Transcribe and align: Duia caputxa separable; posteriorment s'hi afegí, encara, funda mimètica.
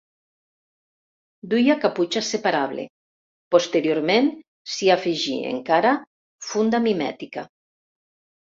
Duia 1.51 1.75
caputxa 1.83 2.23
separable; 2.29 2.87
posteriorment 3.57 4.31
s'hi 4.77 4.91
afegí, 4.97 5.39
encara, 5.53 5.95
funda 6.51 6.83
mimètica. 6.91 7.49